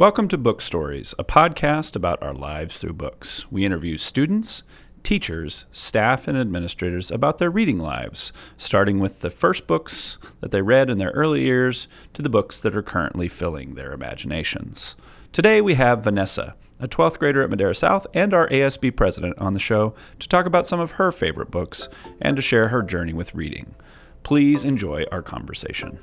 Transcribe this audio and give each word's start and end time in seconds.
Welcome 0.00 0.28
to 0.28 0.38
Book 0.38 0.62
Stories, 0.62 1.14
a 1.18 1.24
podcast 1.24 1.94
about 1.94 2.22
our 2.22 2.32
lives 2.32 2.78
through 2.78 2.94
books. 2.94 3.52
We 3.52 3.66
interview 3.66 3.98
students, 3.98 4.62
teachers, 5.02 5.66
staff, 5.72 6.26
and 6.26 6.38
administrators 6.38 7.10
about 7.10 7.36
their 7.36 7.50
reading 7.50 7.78
lives, 7.78 8.32
starting 8.56 8.98
with 8.98 9.20
the 9.20 9.28
first 9.28 9.66
books 9.66 10.16
that 10.40 10.52
they 10.52 10.62
read 10.62 10.88
in 10.88 10.96
their 10.96 11.10
early 11.10 11.42
years 11.42 11.86
to 12.14 12.22
the 12.22 12.30
books 12.30 12.60
that 12.60 12.74
are 12.74 12.82
currently 12.82 13.28
filling 13.28 13.74
their 13.74 13.92
imaginations. 13.92 14.96
Today 15.32 15.60
we 15.60 15.74
have 15.74 16.02
Vanessa, 16.02 16.56
a 16.78 16.88
12th 16.88 17.18
grader 17.18 17.42
at 17.42 17.50
Madera 17.50 17.74
South 17.74 18.06
and 18.14 18.32
our 18.32 18.48
ASB 18.48 18.96
president, 18.96 19.36
on 19.36 19.52
the 19.52 19.58
show 19.58 19.92
to 20.18 20.26
talk 20.26 20.46
about 20.46 20.66
some 20.66 20.80
of 20.80 20.92
her 20.92 21.12
favorite 21.12 21.50
books 21.50 21.90
and 22.22 22.36
to 22.36 22.42
share 22.42 22.68
her 22.68 22.82
journey 22.82 23.12
with 23.12 23.34
reading. 23.34 23.74
Please 24.22 24.64
enjoy 24.64 25.04
our 25.12 25.20
conversation. 25.20 25.98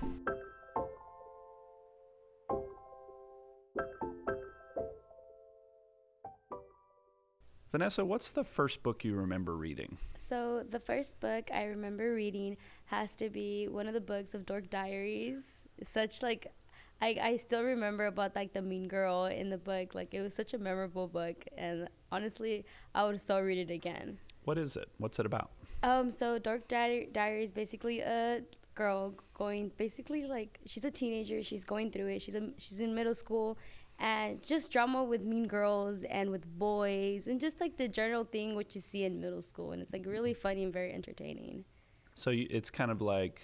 Vanessa, 7.77 8.04
what's 8.04 8.31
the 8.31 8.44
first 8.44 8.81
book 8.81 9.05
you 9.05 9.13
remember 9.13 9.55
reading? 9.55 9.99
So, 10.16 10.66
the 10.68 10.80
first 10.80 11.20
book 11.20 11.52
I 11.54 11.66
remember 11.66 12.12
reading 12.16 12.58
has 12.85 13.16
to 13.18 13.30
be 13.30 13.68
one 13.68 13.85
of 13.85 13.94
the 13.94 14.02
books 14.02 14.34
of 14.34 14.48
Dork 14.48 14.72
Diaries. 14.72 15.44
Such 15.84 16.23
like 16.23 16.52
I, 17.04 17.20
I 17.21 17.38
still 17.38 17.63
remember 17.63 18.08
about 18.08 18.35
like 18.35 18.52
the 18.52 18.63
mean 18.63 18.88
girl 18.88 19.26
in 19.26 19.52
the 19.52 19.59
book. 19.59 19.94
Like 19.94 20.16
it 20.16 20.21
was 20.21 20.34
such 20.34 20.55
a 20.55 20.58
memorable 20.58 21.08
book 21.08 21.45
and 21.55 21.88
honestly 22.12 22.66
I 22.95 23.05
would 23.05 23.21
so 23.21 23.40
read 23.40 23.70
it 23.70 23.71
again. 23.71 24.18
What 24.46 24.57
is 24.57 24.76
it? 24.76 24.90
What's 24.98 25.20
it 25.20 25.27
about? 25.27 25.52
Um 25.84 26.12
so 26.12 26.40
Dork 26.40 26.68
Di- 26.68 27.09
Diary 27.13 27.44
is 27.44 27.52
basically 27.52 27.99
a 27.99 28.41
girl 28.73 29.13
going 29.35 29.71
basically 29.77 30.26
like 30.26 30.59
she's 30.66 30.84
a 30.84 30.90
teenager, 30.90 31.44
she's 31.44 31.63
going 31.63 31.91
through 31.91 32.07
it. 32.07 32.23
She's 32.23 32.34
a, 32.34 32.49
she's 32.57 32.80
in 32.80 32.96
middle 32.96 33.13
school 33.13 33.59
and 33.99 34.41
just 34.45 34.71
drama 34.71 35.03
with 35.03 35.23
mean 35.23 35.47
girls 35.47 36.03
and 36.03 36.29
with 36.29 36.45
boys 36.57 37.27
and 37.27 37.39
just 37.39 37.59
like 37.59 37.77
the 37.77 37.87
general 37.87 38.23
thing 38.23 38.55
what 38.55 38.76
you 38.76 38.81
see 38.81 39.04
in 39.04 39.20
middle 39.20 39.41
school. 39.41 39.71
And 39.71 39.81
it's 39.81 39.93
like 39.93 40.05
really 40.05 40.34
mm-hmm. 40.34 40.41
funny 40.41 40.63
and 40.63 40.73
very 40.73 40.93
entertaining. 40.93 41.65
So 42.13 42.29
you, 42.29 42.48
it's 42.49 42.70
kind 42.70 42.91
of 42.91 43.01
like 43.01 43.41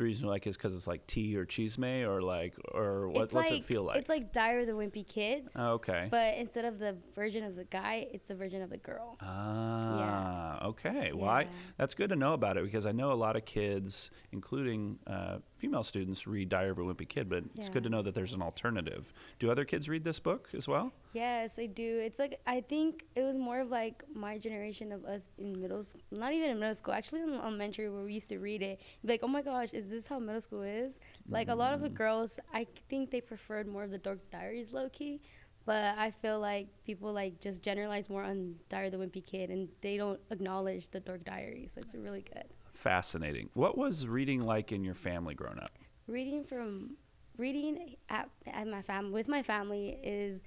the 0.00 0.04
reason 0.04 0.24
you 0.24 0.30
like 0.30 0.46
is 0.46 0.56
because 0.56 0.74
it's 0.74 0.86
like 0.86 1.06
tea 1.06 1.36
or 1.36 1.44
chisme 1.44 2.06
or 2.06 2.22
like 2.22 2.54
or 2.72 3.08
what, 3.08 3.24
it's 3.24 3.34
what's 3.34 3.50
like, 3.50 3.60
it 3.60 3.64
feel 3.64 3.82
like 3.82 3.98
it's 3.98 4.08
like 4.08 4.32
Diary 4.32 4.62
of 4.62 4.66
the 4.66 4.72
Wimpy 4.72 5.06
Kids 5.06 5.50
oh, 5.54 5.72
okay 5.72 6.08
but 6.10 6.36
instead 6.36 6.64
of 6.64 6.78
the 6.78 6.96
version 7.14 7.44
of 7.44 7.54
the 7.54 7.64
guy 7.64 8.08
it's 8.10 8.28
the 8.28 8.34
version 8.34 8.62
of 8.62 8.70
the 8.70 8.78
girl 8.78 9.18
ah 9.20 10.58
yeah. 10.58 10.66
okay 10.68 11.12
well 11.12 11.28
I, 11.28 11.42
yeah. 11.42 11.48
that's 11.76 11.92
good 11.92 12.08
to 12.08 12.16
know 12.16 12.32
about 12.32 12.56
it 12.56 12.64
because 12.64 12.86
i 12.86 12.92
know 12.92 13.12
a 13.12 13.14
lot 13.14 13.36
of 13.36 13.44
kids 13.44 14.10
including 14.32 14.98
uh, 15.06 15.36
female 15.60 15.82
students 15.82 16.26
read 16.26 16.48
Diary 16.48 16.70
of 16.70 16.78
a 16.78 16.82
Wimpy 16.82 17.06
Kid, 17.06 17.28
but 17.28 17.44
it's 17.54 17.68
good 17.68 17.82
to 17.82 17.90
know 17.90 18.00
that 18.00 18.14
there's 18.14 18.32
an 18.32 18.40
alternative. 18.40 19.12
Do 19.38 19.50
other 19.50 19.64
kids 19.64 19.88
read 19.88 20.04
this 20.04 20.18
book 20.18 20.48
as 20.54 20.66
well? 20.66 20.92
Yes, 21.12 21.58
I 21.58 21.66
do. 21.66 21.98
It's 21.98 22.18
like 22.18 22.40
I 22.46 22.60
think 22.60 23.04
it 23.16 23.22
was 23.22 23.36
more 23.36 23.60
of 23.60 23.70
like 23.70 24.04
my 24.14 24.38
generation 24.38 24.92
of 24.92 25.04
us 25.04 25.28
in 25.38 25.60
middle 25.60 25.82
school, 25.82 26.00
not 26.10 26.32
even 26.32 26.50
in 26.50 26.60
middle 26.60 26.74
school, 26.74 26.94
actually 26.94 27.22
in 27.22 27.34
elementary 27.34 27.88
where 27.90 28.04
we 28.04 28.14
used 28.14 28.28
to 28.28 28.38
read 28.38 28.62
it. 28.62 28.80
Like, 29.02 29.20
oh 29.22 29.28
my 29.28 29.42
gosh, 29.42 29.72
is 29.72 29.88
this 29.88 30.06
how 30.06 30.18
middle 30.18 30.40
school 30.40 30.62
is? 30.62 30.98
Like 31.28 31.48
mm. 31.48 31.52
a 31.52 31.54
lot 31.54 31.74
of 31.74 31.80
the 31.80 31.90
mm. 31.90 31.94
girls, 31.94 32.38
I 32.54 32.66
think 32.88 33.10
they 33.10 33.20
preferred 33.20 33.66
more 33.66 33.82
of 33.82 33.90
the 33.90 33.98
Dork 33.98 34.18
Diaries 34.30 34.72
low 34.72 34.88
key. 34.88 35.20
But 35.66 35.98
I 35.98 36.10
feel 36.10 36.40
like 36.40 36.68
people 36.86 37.12
like 37.12 37.40
just 37.40 37.62
generalize 37.62 38.08
more 38.08 38.24
on 38.24 38.54
Diary 38.68 38.86
of 38.86 38.92
the 38.92 38.98
Wimpy 38.98 39.24
Kid, 39.24 39.50
and 39.50 39.68
they 39.82 39.96
don't 39.96 40.20
acknowledge 40.30 40.90
the 40.90 41.00
Dork 41.00 41.24
Diaries. 41.24 41.72
So 41.74 41.80
it's 41.80 41.94
really 41.94 42.22
good 42.22 42.44
fascinating. 42.80 43.50
What 43.54 43.76
was 43.76 44.08
reading 44.08 44.40
like 44.40 44.72
in 44.72 44.82
your 44.82 44.94
family 44.94 45.34
growing 45.34 45.58
up? 45.58 45.78
Reading 46.08 46.44
from 46.44 46.96
reading 47.36 47.96
at, 48.08 48.28
at 48.46 48.66
my 48.66 48.82
family 48.82 49.12
with 49.12 49.28
my 49.28 49.42
family 49.42 49.98
is 50.02 50.42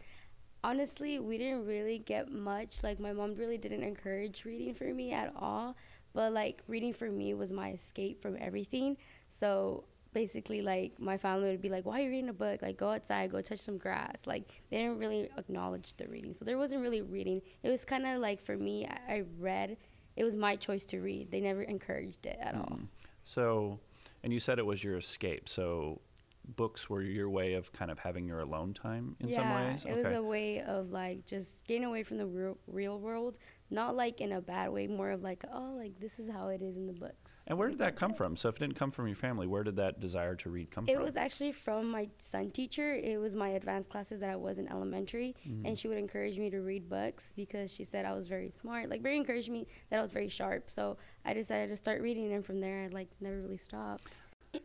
honestly 0.63 1.19
we 1.19 1.37
didn't 1.37 1.65
really 1.65 1.99
get 1.99 2.31
much. 2.31 2.83
Like 2.83 2.99
my 2.99 3.13
mom 3.13 3.35
really 3.35 3.57
didn't 3.57 3.83
encourage 3.83 4.45
reading 4.45 4.73
for 4.73 4.85
me 4.93 5.11
at 5.11 5.33
all. 5.35 5.75
But 6.13 6.31
like 6.33 6.63
reading 6.67 6.93
for 6.93 7.09
me 7.09 7.33
was 7.33 7.51
my 7.51 7.71
escape 7.71 8.21
from 8.21 8.37
everything. 8.39 8.97
So 9.29 9.85
basically 10.13 10.61
like 10.61 10.99
my 10.99 11.17
family 11.17 11.49
would 11.49 11.61
be 11.61 11.69
like 11.69 11.87
why 11.87 11.99
are 11.99 12.03
you 12.03 12.09
reading 12.11 12.29
a 12.29 12.33
book 12.33 12.61
like 12.61 12.77
go 12.77 12.91
outside 12.91 13.31
go 13.31 13.41
touch 13.41 13.57
some 13.57 13.79
grass 13.79 14.27
like 14.27 14.43
they 14.69 14.77
didn't 14.77 14.99
really 14.99 15.27
acknowledge 15.39 15.95
the 15.97 16.07
reading 16.07 16.35
so 16.35 16.45
there 16.45 16.59
wasn't 16.59 16.79
really 16.79 17.01
reading 17.01 17.41
it 17.63 17.69
was 17.69 17.83
kind 17.83 18.05
of 18.05 18.21
like 18.21 18.39
for 18.39 18.55
me 18.55 18.85
I, 18.85 19.15
I 19.15 19.23
read 19.39 19.75
it 20.15 20.23
was 20.23 20.35
my 20.35 20.55
choice 20.55 20.85
to 20.85 20.99
read. 20.99 21.31
They 21.31 21.41
never 21.41 21.63
encouraged 21.63 22.25
it 22.25 22.37
at 22.39 22.55
mm. 22.55 22.59
all. 22.59 22.79
So, 23.23 23.79
and 24.23 24.31
you 24.31 24.39
said 24.39 24.59
it 24.59 24.65
was 24.65 24.83
your 24.83 24.97
escape. 24.97 25.49
So, 25.49 26.01
books 26.45 26.89
were 26.89 27.01
your 27.01 27.29
way 27.29 27.53
of 27.53 27.71
kind 27.71 27.89
of 27.89 27.99
having 27.99 28.27
your 28.27 28.39
alone 28.39 28.73
time 28.73 29.15
in 29.19 29.29
yeah, 29.29 29.37
some 29.37 29.49
ways. 29.53 29.85
Okay. 29.85 29.99
it 29.99 30.03
was 30.03 30.17
a 30.17 30.23
way 30.23 30.61
of 30.61 30.91
like 30.91 31.25
just 31.25 31.65
getting 31.67 31.85
away 31.85 32.03
from 32.03 32.17
the 32.17 32.25
real, 32.25 32.57
real 32.67 32.99
world, 32.99 33.37
not 33.69 33.95
like 33.95 34.21
in 34.21 34.33
a 34.33 34.41
bad 34.41 34.71
way, 34.71 34.87
more 34.87 35.11
of 35.11 35.23
like 35.23 35.43
oh, 35.53 35.75
like 35.77 35.99
this 35.99 36.19
is 36.19 36.29
how 36.29 36.49
it 36.49 36.61
is 36.61 36.75
in 36.75 36.87
the 36.87 36.93
books. 36.93 37.31
And 37.47 37.57
where 37.57 37.69
did 37.69 37.79
that 37.79 37.95
come 37.95 38.13
from? 38.13 38.37
So 38.37 38.49
if 38.49 38.55
it 38.55 38.59
didn't 38.59 38.75
come 38.75 38.91
from 38.91 39.07
your 39.07 39.15
family, 39.15 39.47
where 39.47 39.63
did 39.63 39.75
that 39.77 39.99
desire 39.99 40.35
to 40.35 40.49
read 40.49 40.71
come 40.71 40.85
it 40.87 40.93
from? 40.93 41.01
It 41.01 41.05
was 41.05 41.17
actually 41.17 41.51
from 41.51 41.89
my 41.89 42.09
son 42.17 42.51
teacher. 42.51 42.93
It 42.93 43.19
was 43.19 43.35
my 43.35 43.49
advanced 43.49 43.89
classes 43.89 44.21
that 44.21 44.29
I 44.29 44.35
was 44.35 44.59
in 44.59 44.67
elementary, 44.69 45.35
mm-hmm. 45.47 45.65
and 45.65 45.77
she 45.77 45.87
would 45.87 45.97
encourage 45.97 46.37
me 46.37 46.49
to 46.49 46.59
read 46.59 46.89
books 46.89 47.33
because 47.35 47.73
she 47.73 47.83
said 47.83 48.05
I 48.05 48.13
was 48.13 48.27
very 48.27 48.49
smart. 48.49 48.89
Like 48.89 49.01
very 49.01 49.17
encouraged 49.17 49.49
me 49.49 49.67
that 49.89 49.99
I 49.99 50.01
was 50.01 50.11
very 50.11 50.29
sharp. 50.29 50.69
So 50.69 50.97
I 51.25 51.33
decided 51.33 51.69
to 51.69 51.75
start 51.75 52.01
reading, 52.01 52.33
and 52.33 52.45
from 52.45 52.59
there 52.59 52.83
I 52.83 52.87
like 52.87 53.09
never 53.19 53.41
really 53.41 53.57
stopped. 53.57 54.07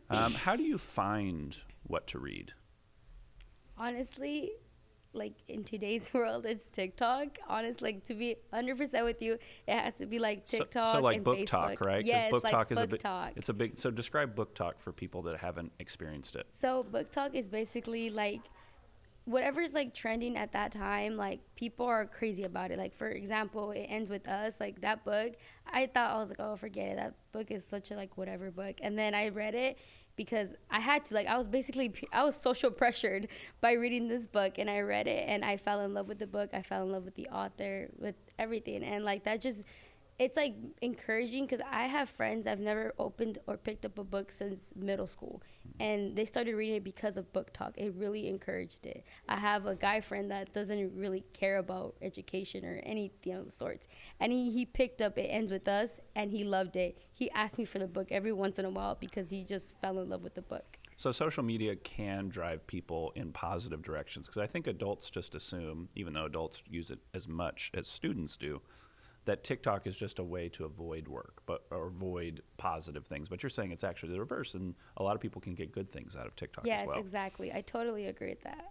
Um, 0.09 0.33
how 0.33 0.55
do 0.55 0.63
you 0.63 0.77
find 0.77 1.55
what 1.83 2.07
to 2.07 2.19
read? 2.19 2.53
Honestly, 3.77 4.51
like 5.13 5.33
in 5.47 5.63
today's 5.63 6.09
world 6.13 6.45
it's 6.45 6.67
TikTok. 6.67 7.39
Honestly, 7.47 7.93
like 7.93 8.05
to 8.05 8.13
be 8.13 8.35
100% 8.53 9.03
with 9.03 9.21
you, 9.21 9.33
it 9.67 9.77
has 9.77 9.95
to 9.95 10.05
be 10.05 10.19
like 10.19 10.45
TikTok. 10.45 10.87
So, 10.87 10.93
so 10.93 10.99
like 11.01 11.17
and 11.17 11.25
book 11.25 11.37
Facebook. 11.37 11.47
talk, 11.47 11.81
right? 11.81 12.05
Yes, 12.05 12.31
book 12.31 12.43
like 12.43 12.51
talk 12.51 12.69
book 12.69 12.77
is 12.77 12.83
a 12.83 12.87
big, 12.87 12.99
talk. 12.99 13.31
It's 13.35 13.49
a 13.49 13.53
big. 13.53 13.77
So 13.77 13.91
describe 13.91 14.35
BookTok 14.35 14.73
for 14.79 14.91
people 14.91 15.21
that 15.23 15.37
haven't 15.37 15.71
experienced 15.79 16.35
it. 16.35 16.47
So 16.59 16.85
BookTok 16.91 17.33
is 17.33 17.49
basically 17.49 18.09
like 18.09 18.41
whatever's 19.29 19.73
like 19.73 19.93
trending 19.93 20.35
at 20.35 20.51
that 20.53 20.71
time. 20.71 21.15
Like 21.15 21.39
people 21.55 21.85
are 21.85 22.05
crazy 22.05 22.43
about 22.43 22.71
it. 22.71 22.77
Like 22.77 22.95
for 22.95 23.09
example, 23.09 23.71
it 23.71 23.85
ends 23.89 24.09
with 24.09 24.27
us. 24.27 24.55
Like 24.59 24.81
that 24.81 25.05
book, 25.05 25.33
I 25.71 25.85
thought 25.85 26.11
I 26.11 26.17
was 26.17 26.29
like, 26.29 26.39
oh, 26.39 26.55
forget 26.55 26.93
it. 26.93 26.95
That 26.97 27.13
book 27.31 27.51
is 27.51 27.63
such 27.63 27.91
a 27.91 27.95
like 27.95 28.17
whatever 28.17 28.49
book. 28.49 28.77
And 28.81 28.97
then 28.97 29.13
I 29.13 29.29
read 29.29 29.53
it 29.53 29.77
because 30.15 30.53
I 30.69 30.79
had 30.79 31.05
to 31.05 31.13
like 31.13 31.27
I 31.27 31.37
was 31.37 31.47
basically 31.47 31.93
I 32.11 32.23
was 32.23 32.35
social 32.35 32.71
pressured 32.81 33.27
by 33.61 33.73
reading 33.73 34.07
this 34.07 34.25
book 34.25 34.57
and 34.57 34.69
I 34.69 34.79
read 34.79 35.07
it 35.07 35.25
and 35.27 35.45
I 35.45 35.57
fell 35.57 35.81
in 35.81 35.93
love 35.93 36.07
with 36.07 36.17
the 36.17 36.27
book. 36.27 36.49
I 36.53 36.63
fell 36.63 36.83
in 36.83 36.91
love 36.91 37.05
with 37.05 37.15
the 37.15 37.27
author, 37.29 37.87
with 37.97 38.15
everything 38.39 38.83
and 38.83 39.05
like 39.05 39.23
that 39.25 39.41
just 39.41 39.63
it's 40.17 40.35
like 40.35 40.53
encouraging 40.81 41.45
because 41.45 41.65
I 41.71 41.83
have 41.83 42.09
friends 42.09 42.45
I've 42.45 42.59
never 42.59 42.93
opened 42.99 43.39
or 43.47 43.55
picked 43.55 43.85
up 43.85 43.97
a 43.97 44.03
book 44.03 44.31
since 44.31 44.73
middle 44.75 45.07
school, 45.07 45.41
and 45.79 46.15
they 46.15 46.25
started 46.25 46.55
reading 46.55 46.75
it 46.75 46.83
because 46.83 47.17
of 47.17 47.31
BookTok 47.33 47.73
It 47.77 47.93
really 47.95 48.27
encouraged 48.27 48.85
it. 48.85 49.03
I 49.27 49.37
have 49.37 49.65
a 49.65 49.75
guy 49.75 50.01
friend 50.01 50.29
that 50.31 50.53
doesn't 50.53 50.95
really 50.95 51.23
care 51.33 51.57
about 51.57 51.95
education 52.01 52.65
or 52.65 52.79
anything 52.83 53.33
of 53.33 53.45
the 53.45 53.51
sorts, 53.51 53.87
and 54.19 54.31
he 54.31 54.51
he 54.51 54.65
picked 54.65 55.01
up 55.01 55.17
It 55.17 55.27
Ends 55.27 55.51
with 55.51 55.67
Us, 55.67 55.91
and 56.15 56.31
he 56.31 56.43
loved 56.43 56.75
it. 56.75 56.97
He 57.13 57.29
asked 57.31 57.57
me 57.57 57.65
for 57.65 57.79
the 57.79 57.87
book 57.87 58.07
every 58.11 58.33
once 58.33 58.59
in 58.59 58.65
a 58.65 58.69
while 58.69 58.95
because 58.99 59.29
he 59.29 59.43
just 59.43 59.71
fell 59.81 59.99
in 59.99 60.09
love 60.09 60.23
with 60.23 60.35
the 60.35 60.41
book. 60.41 60.77
So 60.99 61.13
social 61.13 61.43
media 61.43 61.77
can 61.77 62.27
drive 62.27 62.67
people 62.67 63.13
in 63.15 63.31
positive 63.31 63.81
directions 63.81 64.25
because 64.25 64.41
I 64.41 64.47
think 64.47 64.67
adults 64.67 65.09
just 65.09 65.33
assume, 65.33 65.87
even 65.95 66.11
though 66.11 66.25
adults 66.25 66.61
use 66.69 66.91
it 66.91 66.99
as 67.13 67.25
much 67.25 67.71
as 67.73 67.87
students 67.87 68.35
do, 68.35 68.61
that 69.25 69.43
TikTok 69.43 69.85
is 69.85 69.97
just 69.97 70.19
a 70.19 70.23
way 70.23 70.49
to 70.49 70.65
avoid 70.65 71.07
work, 71.07 71.41
but 71.45 71.65
or 71.71 71.87
avoid 71.87 72.41
positive 72.57 73.05
things. 73.05 73.29
But 73.29 73.43
you're 73.43 73.49
saying 73.49 73.71
it's 73.71 73.83
actually 73.83 74.13
the 74.13 74.19
reverse, 74.19 74.53
and 74.53 74.75
a 74.97 75.03
lot 75.03 75.15
of 75.15 75.21
people 75.21 75.41
can 75.41 75.55
get 75.55 75.71
good 75.71 75.91
things 75.91 76.15
out 76.15 76.25
of 76.25 76.35
TikTok 76.35 76.65
yes, 76.65 76.81
as 76.81 76.87
well. 76.87 76.95
Yes, 76.97 77.05
exactly. 77.05 77.53
I 77.53 77.61
totally 77.61 78.07
agree 78.07 78.29
with 78.29 78.41
that. 78.41 78.65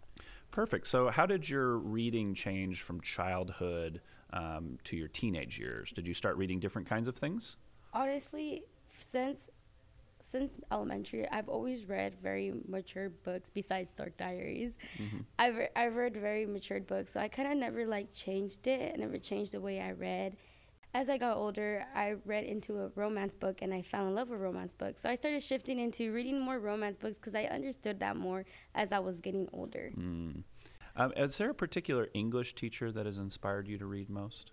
Perfect. 0.50 0.86
So, 0.86 1.10
how 1.10 1.26
did 1.26 1.48
your 1.48 1.76
reading 1.76 2.34
change 2.34 2.82
from 2.82 3.00
childhood 3.00 4.00
um, 4.32 4.78
to 4.84 4.96
your 4.96 5.08
teenage 5.08 5.58
years? 5.58 5.92
Did 5.92 6.06
you 6.06 6.14
start 6.14 6.36
reading 6.36 6.58
different 6.58 6.88
kinds 6.88 7.08
of 7.08 7.16
things? 7.16 7.56
Honestly, 7.92 8.64
since 8.98 9.50
since 10.28 10.58
elementary, 10.70 11.28
I've 11.30 11.48
always 11.48 11.86
read 11.86 12.14
very 12.22 12.52
mature 12.68 13.08
books 13.08 13.50
besides 13.50 13.90
Dork 13.92 14.16
Diaries. 14.16 14.76
Mm-hmm. 14.98 15.18
I've, 15.38 15.56
re- 15.56 15.68
I've 15.74 15.96
read 15.96 16.16
very 16.16 16.44
matured 16.44 16.86
books, 16.86 17.12
so 17.12 17.20
I 17.20 17.28
kind 17.28 17.50
of 17.50 17.56
never 17.56 17.86
like 17.86 18.12
changed 18.12 18.66
it. 18.66 18.92
I 18.94 18.98
never 18.98 19.18
changed 19.18 19.52
the 19.52 19.60
way 19.60 19.80
I 19.80 19.92
read. 19.92 20.36
As 20.94 21.08
I 21.08 21.18
got 21.18 21.36
older, 21.36 21.84
I 21.94 22.16
read 22.24 22.44
into 22.44 22.80
a 22.80 22.88
romance 22.94 23.34
book 23.34 23.60
and 23.62 23.72
I 23.72 23.82
fell 23.82 24.06
in 24.06 24.14
love 24.14 24.30
with 24.30 24.40
romance 24.40 24.74
books. 24.74 25.02
So 25.02 25.10
I 25.10 25.14
started 25.14 25.42
shifting 25.42 25.78
into 25.78 26.12
reading 26.12 26.40
more 26.40 26.58
romance 26.58 26.96
books 26.96 27.18
because 27.18 27.34
I 27.34 27.44
understood 27.44 28.00
that 28.00 28.16
more 28.16 28.44
as 28.74 28.92
I 28.92 28.98
was 28.98 29.20
getting 29.20 29.48
older. 29.52 29.92
Mm. 29.96 30.44
Um, 30.96 31.12
is 31.16 31.38
there 31.38 31.50
a 31.50 31.54
particular 31.54 32.08
English 32.14 32.54
teacher 32.54 32.90
that 32.90 33.06
has 33.06 33.18
inspired 33.18 33.68
you 33.68 33.78
to 33.78 33.86
read 33.86 34.10
most? 34.10 34.52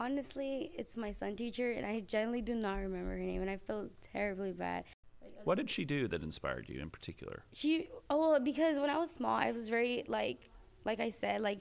Honestly, 0.00 0.72
it's 0.74 0.96
my 0.96 1.12
son 1.12 1.36
teacher, 1.36 1.70
and 1.72 1.86
I 1.86 2.00
generally 2.00 2.42
do 2.42 2.54
not 2.54 2.76
remember 2.76 3.10
her 3.10 3.18
name, 3.18 3.42
and 3.42 3.50
I 3.50 3.58
feel 3.58 3.90
terribly 4.12 4.52
bad. 4.52 4.84
What 5.44 5.56
did 5.56 5.70
she 5.70 5.84
do 5.84 6.08
that 6.08 6.22
inspired 6.22 6.68
you 6.68 6.80
in 6.80 6.90
particular? 6.90 7.44
She 7.52 7.88
oh 8.08 8.18
well, 8.18 8.40
because 8.40 8.78
when 8.78 8.90
I 8.90 8.98
was 8.98 9.10
small, 9.10 9.36
I 9.36 9.52
was 9.52 9.68
very 9.68 10.04
like 10.08 10.50
like 10.84 11.00
I 11.00 11.10
said 11.10 11.40
like 11.40 11.60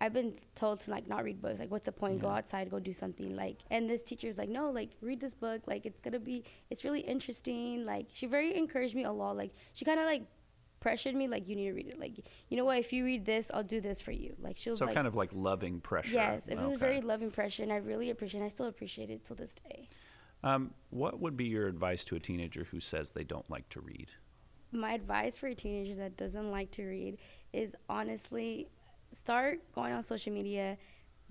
I've 0.00 0.12
been 0.12 0.34
told 0.54 0.80
to 0.82 0.90
like 0.90 1.08
not 1.08 1.24
read 1.24 1.42
books. 1.42 1.60
Like, 1.60 1.70
what's 1.70 1.84
the 1.84 1.92
point? 1.92 2.20
Go 2.20 2.28
outside, 2.28 2.70
go 2.70 2.78
do 2.78 2.94
something. 2.94 3.36
Like, 3.36 3.58
and 3.70 3.88
this 3.88 4.02
teacher's 4.02 4.38
like, 4.38 4.48
no, 4.48 4.70
like 4.70 4.90
read 5.02 5.20
this 5.20 5.34
book. 5.34 5.62
Like, 5.66 5.84
it's 5.84 6.00
gonna 6.00 6.18
be, 6.18 6.44
it's 6.70 6.84
really 6.84 7.00
interesting. 7.00 7.84
Like, 7.84 8.06
she 8.12 8.24
very 8.26 8.56
encouraged 8.56 8.94
me 8.94 9.04
a 9.04 9.12
lot. 9.12 9.36
Like, 9.36 9.50
she 9.74 9.84
kind 9.84 10.00
of 10.00 10.06
like 10.06 10.22
pressured 10.80 11.14
me, 11.14 11.28
like, 11.28 11.46
you 11.48 11.54
need 11.56 11.66
to 11.66 11.72
read 11.72 11.88
it. 11.88 11.98
Like, 12.00 12.14
you 12.48 12.56
know 12.56 12.64
what? 12.64 12.78
If 12.78 12.92
you 12.92 13.04
read 13.04 13.24
this, 13.26 13.50
I'll 13.54 13.62
do 13.62 13.80
this 13.80 14.00
for 14.00 14.12
you. 14.12 14.34
Like, 14.40 14.56
she 14.56 14.70
was 14.70 14.78
So 14.78 14.86
like, 14.86 14.94
kind 14.94 15.06
of 15.06 15.14
like 15.14 15.30
loving 15.32 15.80
pressure. 15.80 16.14
yes, 16.14 16.48
it 16.48 16.56
was 16.56 16.66
Okay. 16.68 16.76
very 16.76 17.00
loving 17.00 17.30
pressure, 17.30 17.62
and 17.62 17.72
I 17.72 17.76
really 17.76 18.10
appreciate. 18.10 18.40
it. 18.42 18.46
I 18.46 18.48
still 18.48 18.66
appreciate 18.66 19.10
it 19.10 19.24
till 19.24 19.36
this 19.36 19.54
day. 19.68 19.88
Um, 20.42 20.72
what 20.88 21.20
would 21.20 21.36
be 21.36 21.44
your 21.44 21.66
advice 21.68 22.04
to 22.06 22.16
a 22.16 22.18
teenager 22.18 22.64
who 22.70 22.80
says 22.80 23.12
they 23.12 23.24
don't 23.24 23.48
like 23.50 23.68
to 23.70 23.80
read? 23.80 24.10
my 24.72 24.92
advice 24.92 25.36
for 25.36 25.48
a 25.48 25.54
teenager 25.54 25.96
that 25.96 26.16
doesn't 26.16 26.48
like 26.52 26.70
to 26.70 26.84
read 26.84 27.18
is 27.52 27.74
honestly 27.88 28.68
start 29.12 29.58
going 29.74 29.92
on 29.92 30.00
social 30.00 30.32
media 30.32 30.78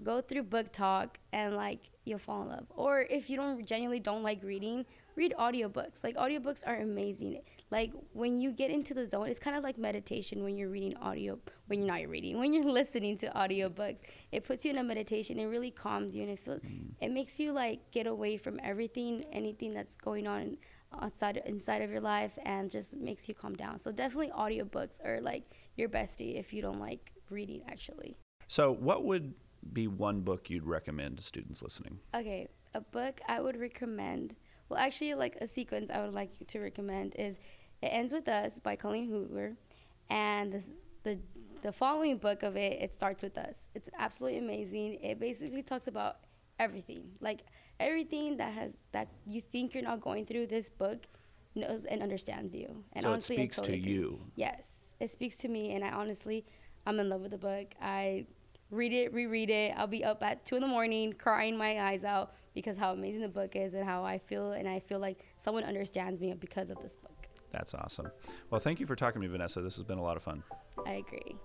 go 0.04 0.20
through 0.20 0.44
BookTok 0.44 1.12
and 1.32 1.56
like 1.56 1.90
you'll 2.04 2.20
fall 2.20 2.42
in 2.42 2.50
love 2.50 2.66
or 2.76 3.00
if 3.10 3.30
you 3.30 3.38
don't 3.38 3.66
genuinely 3.66 4.02
don't 4.02 4.24
like 4.24 4.44
reading 4.44 4.86
read 5.16 5.34
audiobooks 5.40 6.04
like 6.04 6.18
audiobooks 6.18 6.68
are 6.68 6.82
amazing 6.82 7.40
like 7.72 7.92
when 8.14 8.40
you 8.40 8.52
get 8.52 8.72
into 8.72 8.94
the 8.94 9.08
zone 9.08 9.28
it's 9.28 9.40
kind 9.40 9.56
of 9.56 9.64
like 9.64 9.78
meditation 9.78 10.44
when 10.44 10.58
you're 10.58 10.70
reading 10.70 10.96
audio 10.98 11.38
when 11.68 11.80
you're 11.80 11.94
not 11.94 12.08
reading 12.08 12.38
when 12.40 12.54
you're 12.54 12.64
listening 12.80 13.18
to 13.18 13.28
audiobooks 13.30 14.00
it 14.32 14.44
puts 14.44 14.66
you 14.66 14.72
in 14.72 14.78
a 14.78 14.84
meditation 14.84 15.40
it 15.40 15.46
really 15.46 15.72
calms 15.72 16.16
you 16.16 16.24
and 16.24 16.32
it 16.32 16.40
feels 16.40 16.60
mm. 16.62 16.90
it 17.00 17.12
makes 17.12 17.40
you 17.40 17.52
like 17.52 17.80
get 17.92 18.08
away 18.08 18.38
from 18.38 18.60
everything 18.64 19.24
anything 19.32 19.74
that's 19.74 19.96
going 19.98 20.28
on 20.28 20.58
outside 21.02 21.42
inside 21.46 21.82
of 21.84 21.92
your 21.92 22.02
life 22.02 22.32
and 22.46 22.72
just 22.72 22.98
makes 22.98 23.30
you 23.30 23.36
calm 23.36 23.56
down 23.56 23.80
so 23.80 23.92
definitely 23.92 24.32
audiobooks 24.32 25.04
are 25.06 25.22
like 25.22 25.44
your 25.76 25.88
bestie 25.88 26.40
if 26.40 26.52
you 26.52 26.62
don't 26.62 26.80
like 26.80 27.12
reading 27.30 27.62
actually 27.68 28.18
So, 28.48 28.74
what 28.74 29.04
would 29.04 29.36
be 29.74 29.88
one 29.88 30.22
book 30.22 30.50
you'd 30.50 30.66
recommend 30.66 31.20
to 31.20 31.24
students 31.24 31.62
listening? 31.62 32.00
Okay, 32.16 32.48
a 32.74 32.82
book 32.82 33.22
I 33.28 33.40
would 33.42 33.58
recommend. 33.58 34.36
Well, 34.70 34.80
actually, 34.80 35.16
like 35.16 35.36
a 35.42 35.48
sequence 35.48 35.90
I 35.90 36.04
would 36.04 36.14
like 36.14 36.48
to 36.48 36.60
recommend 36.60 37.16
is 37.16 37.40
"It 37.82 37.88
Ends 37.88 38.14
with 38.14 38.28
Us" 38.28 38.60
by 38.60 38.76
Colleen 38.76 39.08
Hoover, 39.10 39.58
and 40.10 40.54
this, 40.54 40.66
the 41.04 41.20
the 41.62 41.72
following 41.72 42.18
book 42.18 42.44
of 42.44 42.56
it 42.56 42.82
it 42.82 42.94
starts 42.94 43.24
with 43.24 43.38
us. 43.38 43.56
It's 43.74 43.90
absolutely 43.98 44.40
amazing. 44.40 45.00
It 45.02 45.20
basically 45.20 45.64
talks 45.64 45.88
about 45.88 46.18
everything, 46.60 47.12
like 47.20 47.40
everything 47.80 48.38
that 48.38 48.54
has 48.54 48.78
that 48.92 49.08
you 49.26 49.42
think 49.42 49.74
you're 49.74 49.84
not 49.84 50.02
going 50.02 50.26
through. 50.26 50.48
This 50.48 50.70
book 50.70 51.08
knows 51.56 51.86
and 51.86 52.04
understands 52.04 52.54
you. 52.54 52.84
And 52.94 53.04
so, 53.04 53.10
it 53.10 53.12
honestly, 53.14 53.36
I 53.38 53.40
speaks 53.40 53.56
totally 53.58 53.78
to 53.78 53.84
agree. 53.84 53.94
you. 53.94 54.20
Yes, 54.36 54.70
it 55.00 55.10
speaks 55.10 55.36
to 55.38 55.48
me, 55.48 55.74
and 55.74 55.84
I 55.84 55.90
honestly, 55.90 56.46
I'm 56.86 57.00
in 57.00 57.10
love 57.10 57.22
with 57.22 57.32
the 57.32 57.38
book. 57.38 57.74
I 57.82 58.28
read 58.70 58.94
it, 58.94 59.14
reread 59.14 59.50
it. 59.50 59.74
I'll 59.76 59.88
be 59.88 60.04
up 60.04 60.22
at 60.22 60.46
two 60.46 60.56
in 60.56 60.62
the 60.62 60.68
morning, 60.68 61.14
crying 61.14 61.58
my 61.58 61.82
eyes 61.82 62.06
out 62.06 62.34
because 62.60 62.78
how 62.78 62.92
amazing 62.94 63.22
the 63.22 63.30
book 63.30 63.56
is 63.56 63.74
and 63.74 63.86
how 63.86 64.04
I 64.04 64.18
feel, 64.18 64.52
and 64.52 64.68
I 64.68 64.80
feel 64.80 65.00
like 65.00 65.26
someone 65.40 65.64
understands 65.64 66.20
me 66.20 66.34
because 66.34 66.70
of 66.70 66.78
this 66.82 66.94
book. 66.94 67.28
That's 67.52 67.74
awesome. 67.74 68.12
Well, 68.50 68.60
thank 68.60 68.80
you 68.80 68.86
for 68.86 68.96
talking 68.96 69.22
to 69.22 69.28
me, 69.28 69.32
Vanessa. 69.32 69.62
This 69.62 69.76
has 69.76 69.84
been 69.84 69.98
a 69.98 70.04
lot 70.04 70.18
of 70.18 70.24
fun. 70.24 70.44
I 70.86 71.04
agree. 71.08 71.38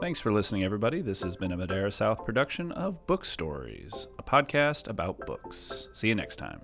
Thanks 0.00 0.20
for 0.20 0.32
listening, 0.32 0.64
everybody. 0.64 1.00
This 1.00 1.22
has 1.22 1.36
been 1.36 1.52
a 1.52 1.56
Madera 1.56 1.90
South 1.90 2.24
production 2.26 2.72
of 2.72 3.06
Book 3.06 3.24
Stories, 3.24 4.06
a 4.18 4.22
podcast 4.22 4.86
about 4.88 5.24
books. 5.24 5.88
See 5.94 6.08
you 6.08 6.14
next 6.14 6.36
time. 6.36 6.60